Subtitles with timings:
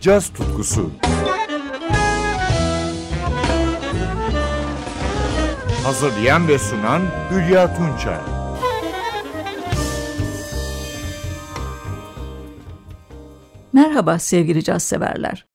[0.00, 0.90] caz tutkusu.
[5.84, 8.20] Hazırlayan ve sunan Hülya Tunçay.
[13.72, 15.49] Merhaba sevgili caz severler.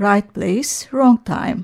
[0.00, 1.56] Right Place, Wrong Time.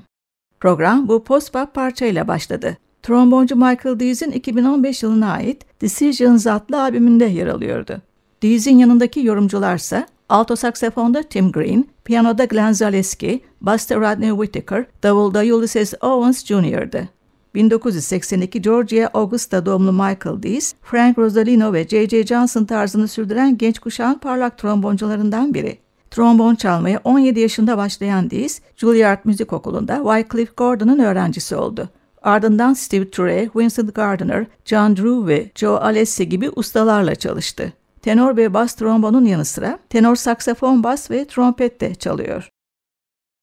[0.59, 2.77] Program bu post-bop parçayla başladı.
[3.03, 8.01] Tromboncu Michael Dees'in 2015 yılına ait Decisions adlı albümünde yer alıyordu.
[8.41, 15.93] Dees'in yanındaki yorumcularsa alto saksafonda Tim Green, piyanoda Glenn Zaleski, basta Rodney Whittaker, davulda Ulysses
[16.01, 17.09] Owens Jr.'dı.
[17.55, 22.25] 1982 Georgia Augusta doğumlu Michael Dees, Frank Rosalino ve J.J.
[22.25, 25.86] Johnson tarzını sürdüren genç kuşağın parlak tromboncularından biri.
[26.11, 31.89] Trombon çalmaya 17 yaşında başlayan Dees, Juilliard Müzik Okulu'nda Wycliffe Gordon'un öğrencisi oldu.
[32.21, 37.73] Ardından Steve Turre, Vincent Gardner, John Drew ve Joe Alessi gibi ustalarla çalıştı.
[38.01, 42.49] Tenor ve bas trombonun yanı sıra tenor saksafon, bas ve trompet de çalıyor.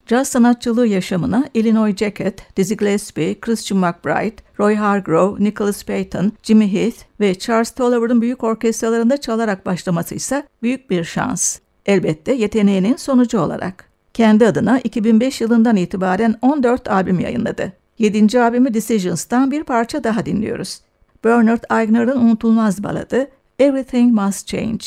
[0.06, 6.98] Caz sanatçılığı yaşamına Illinois Jacket, Dizzy Gillespie, Christian McBride, Roy Hargrove, Nicholas Payton, Jimmy Heath
[7.20, 11.58] ve Charles Tolliver'ın büyük orkestralarında çalarak başlaması ise büyük bir şans.
[11.86, 13.84] Elbette yeteneğinin sonucu olarak.
[14.14, 17.72] Kendi adına 2005 yılından itibaren 14 albüm yayınladı.
[17.98, 18.40] 7.
[18.40, 20.80] albümü Decisions'tan bir parça daha dinliyoruz.
[21.24, 23.28] Bernard Aigner'ın unutulmaz baladı
[23.58, 24.84] Everything Must Change.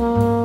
[0.00, 0.37] Oh.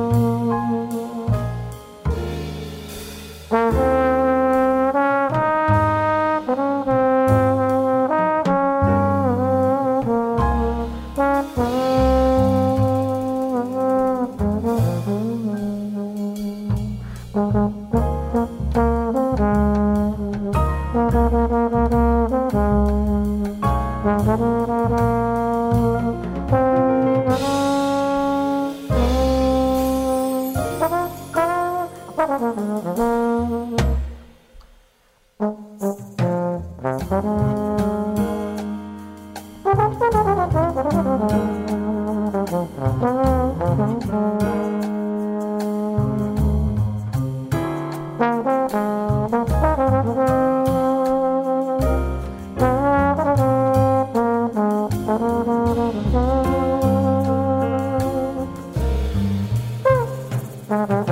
[60.68, 61.03] Mm-hmm.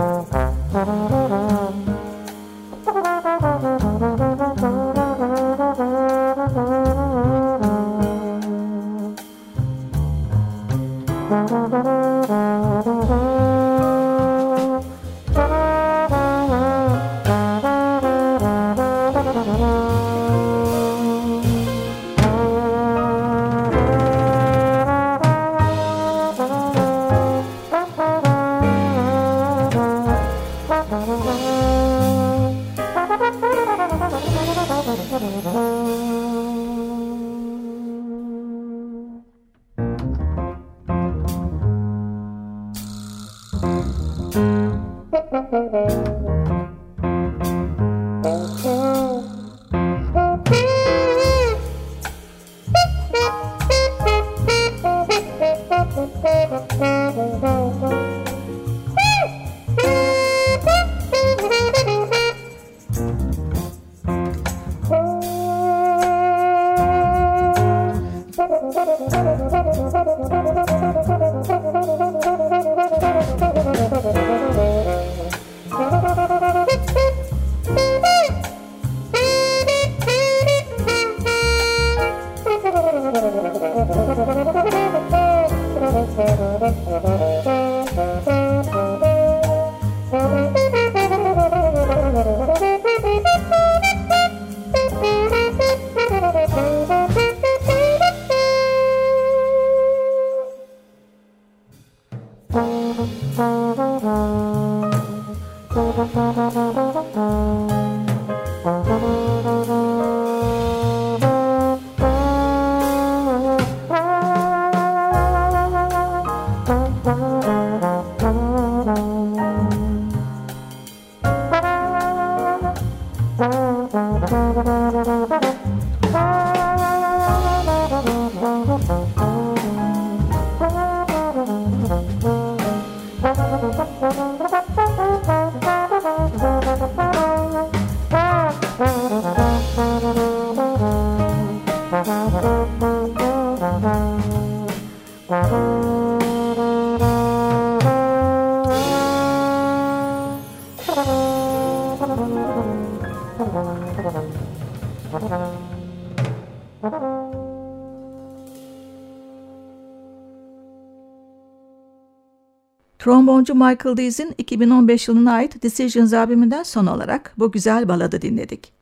[163.02, 168.73] Tromboncu Michael Dees'in 2015 yılına ait Decisions albümünden son olarak bu güzel baladı dinledik.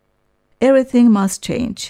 [0.61, 1.83] Everything Must Change.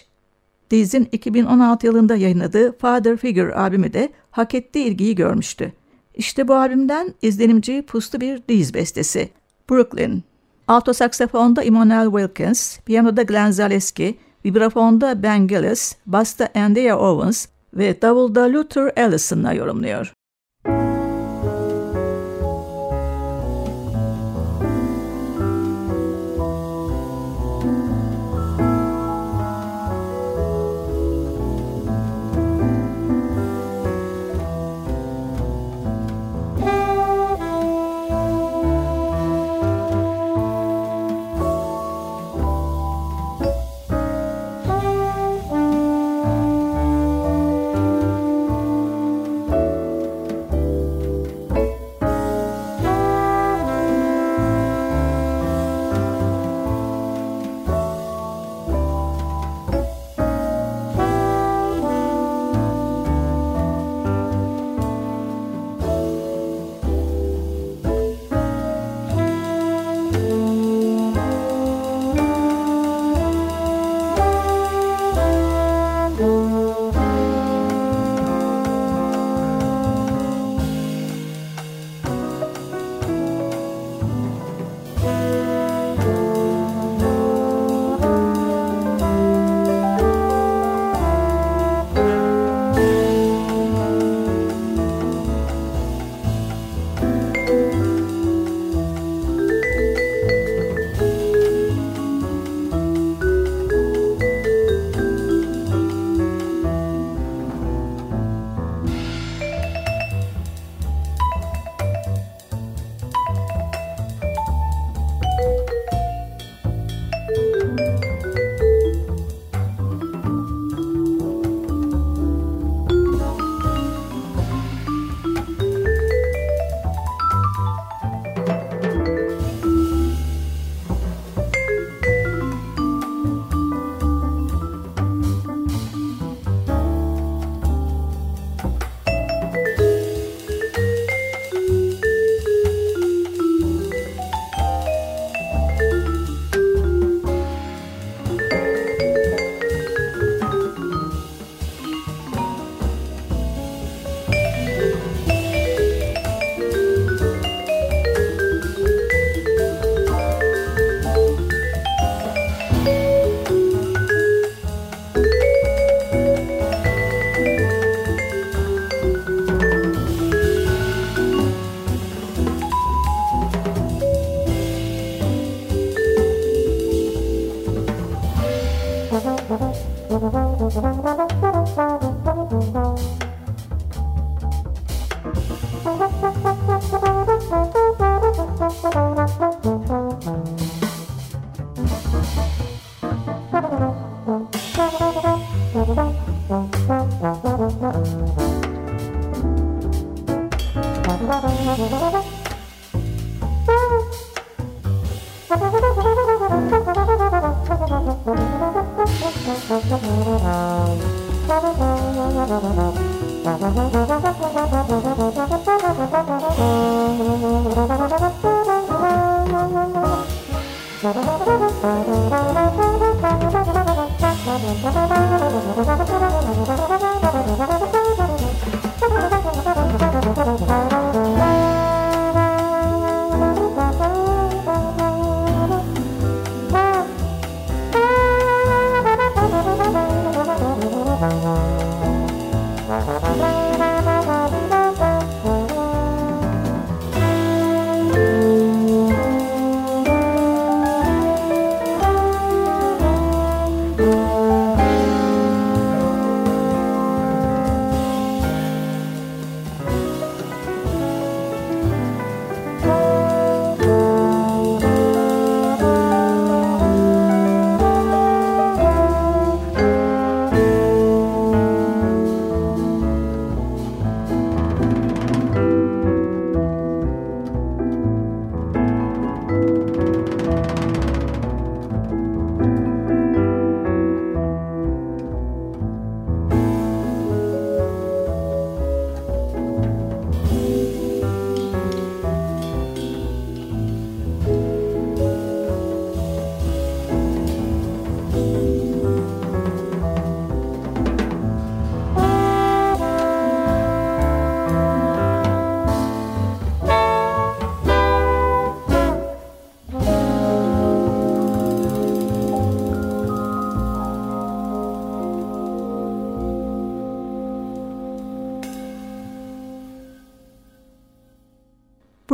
[0.70, 5.72] Dees'in 2016 yılında yayınladığı Father Figure albümü de hak ettiği ilgiyi görmüştü.
[6.14, 9.28] İşte bu albümden izlenimci puslu bir Dees bestesi.
[9.70, 10.22] Brooklyn.
[10.68, 18.52] Alto saksafonda Immanuel Wilkins, piyanoda Glenn Zaleski, vibrafonda Ben Gillis, basta Andy Owens ve davulda
[18.52, 20.12] Luther Allison'la yorumluyor.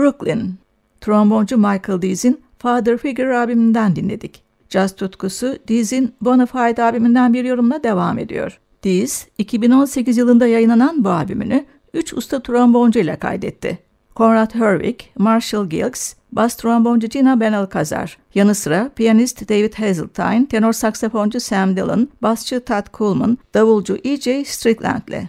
[0.06, 0.54] Brooklyn,
[1.00, 4.42] tromboncu Michael Dees'in Father Figure albümünden dinledik.
[4.68, 8.58] Jazz tutkusu Dees'in Bonafide albümünden bir yorumla devam ediyor.
[8.84, 11.64] Dees, 2018 yılında yayınlanan bu albümünü
[11.94, 13.78] 3 usta tromboncu ile kaydetti.
[14.16, 21.40] Conrad Herwick, Marshall Gilks, bas tromboncu Gina Benalcazar, yanı sıra piyanist David Hazeltine, tenor saksafoncu
[21.40, 24.44] Sam Dillon, basçı Todd Coleman, davulcu E.J.
[24.44, 25.28] Strickland'le.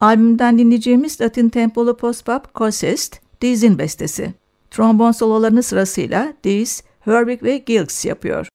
[0.00, 4.34] Albümden dinleyeceğimiz Latin tempolu post-pop Consist, Dees'in bestesi.
[4.70, 8.48] Trombon sololarını sırasıyla Dees, Herwick ve Gilks yapıyor.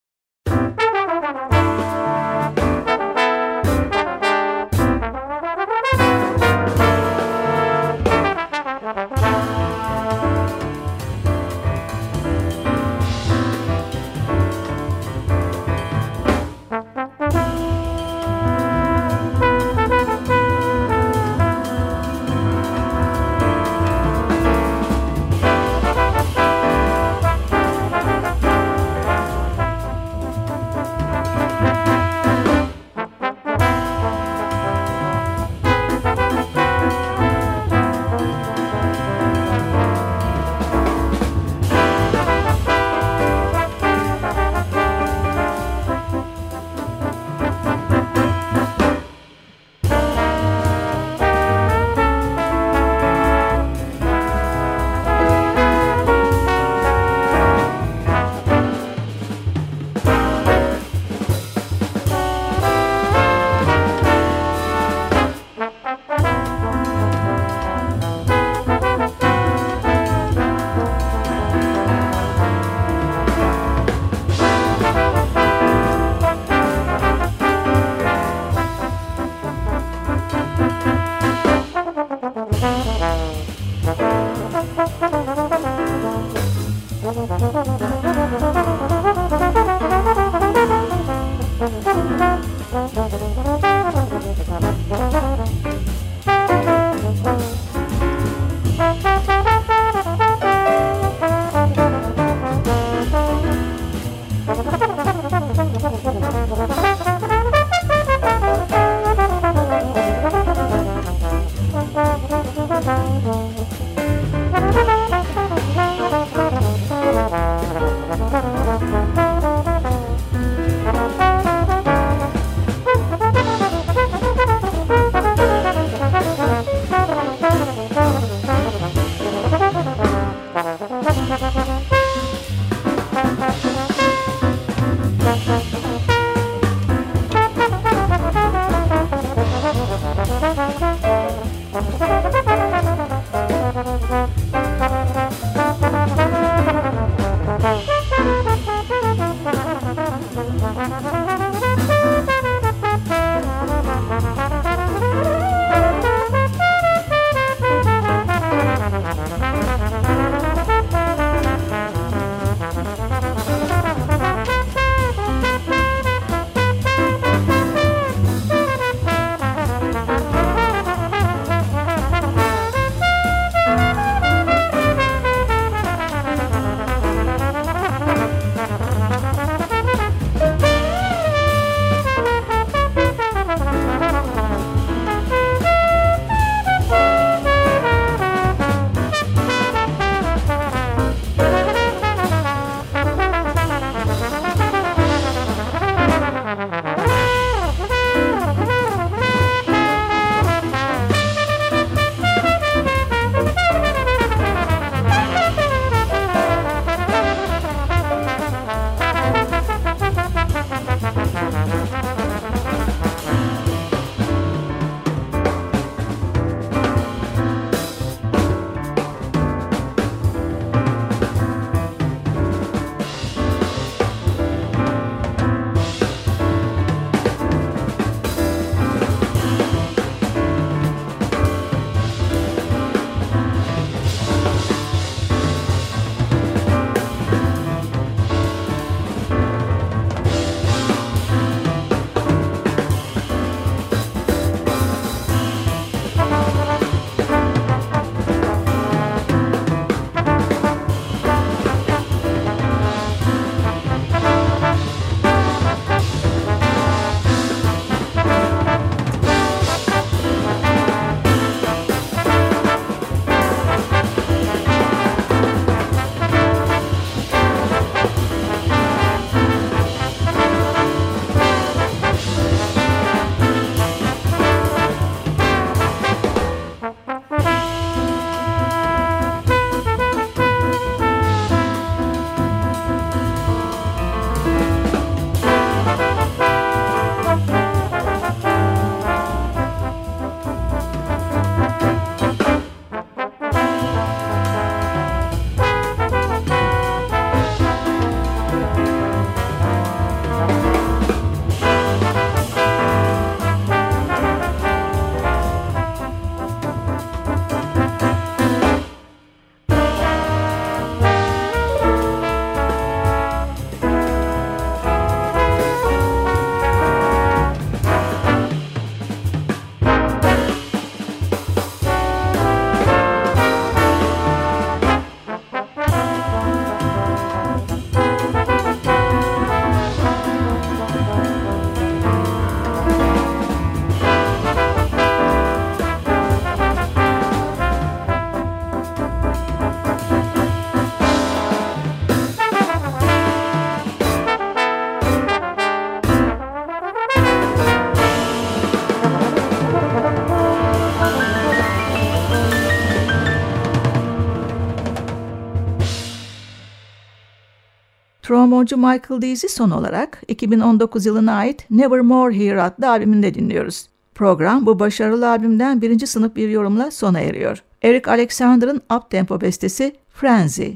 [358.47, 363.85] Tromboncu Michael Deasy son olarak 2019 yılına ait Nevermore Here adlı albümünde dinliyoruz.
[364.15, 367.63] Program bu başarılı albümden birinci sınıf bir yorumla sona eriyor.
[367.81, 370.69] Eric Alexander'ın up-tempo bestesi Frenzy.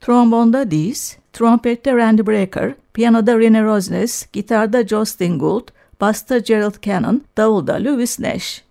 [0.00, 5.68] Trombonda Dees, trompette Randy Brecker, piyanoda Rene Rosnes, gitarda Justin Gould,
[6.00, 8.69] basta Gerald Cannon, davulda Louis Nash.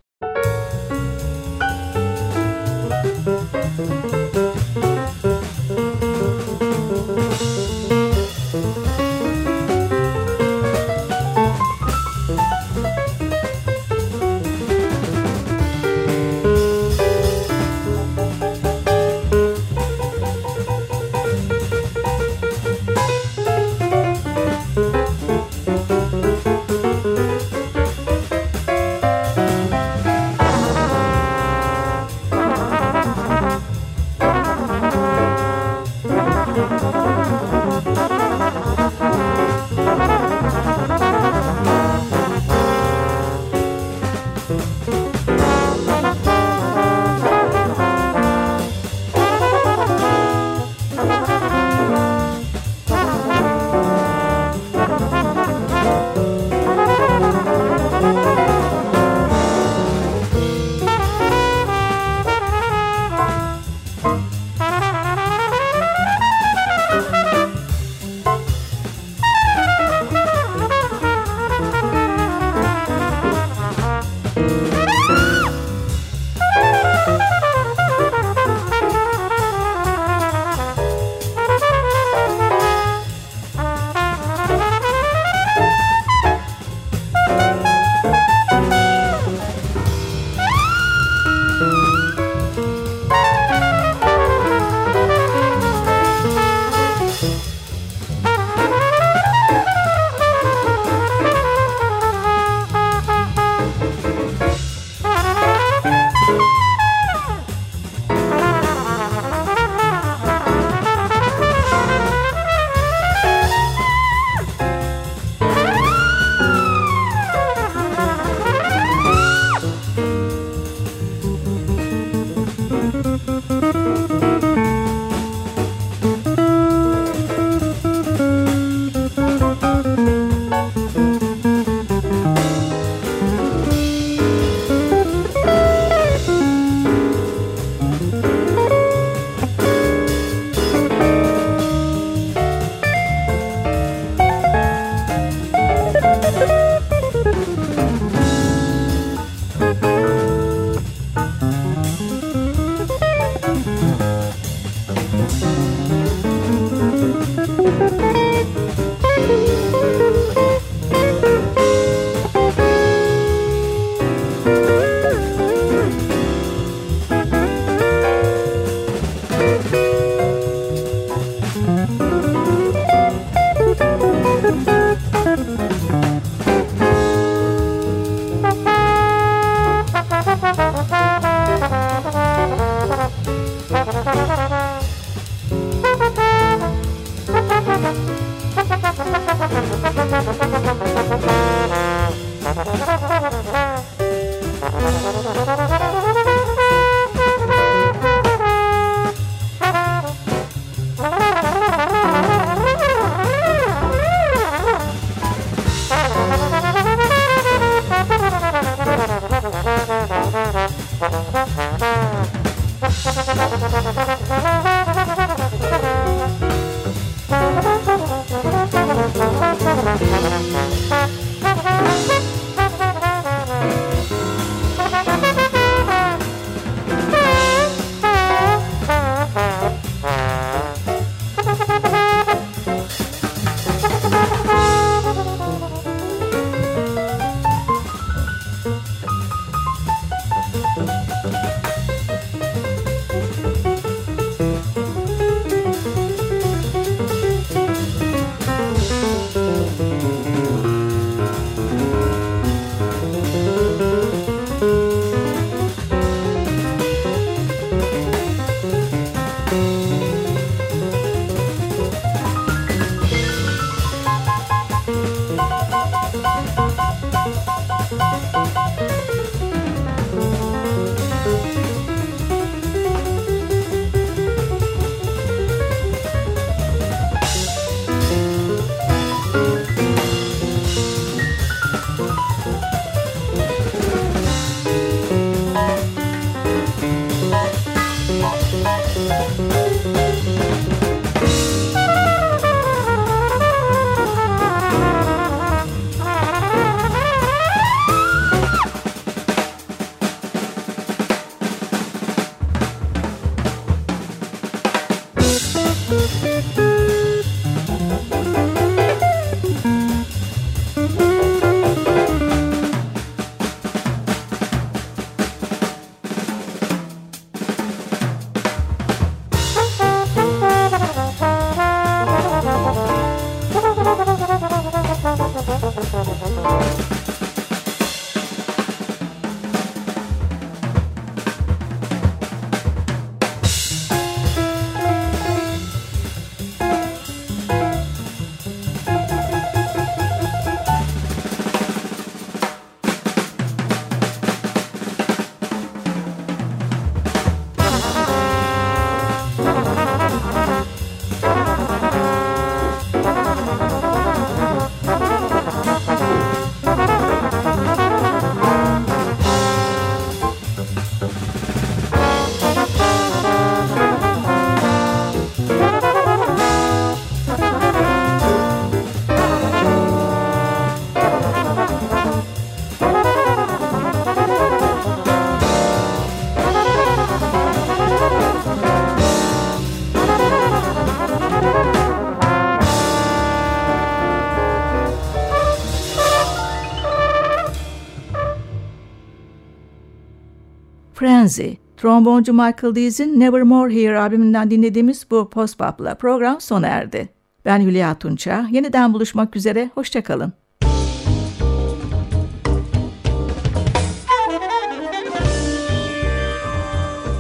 [391.80, 397.10] Tromboncu Michael Dees'in Nevermore Here albümünden dinlediğimiz bu post-pop'la program sona erdi.
[397.46, 400.34] Ben Hülya Tunça, yeniden buluşmak üzere, hoşçakalın.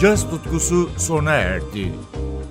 [0.01, 1.93] Caz tutkusu sona erdi.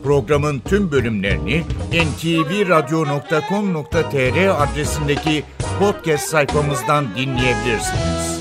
[0.04, 5.44] Programın tüm bölümlerini ntvradio.com.tr adresindeki
[5.78, 8.38] podcast sayfamızdan dinleyebilirsiniz.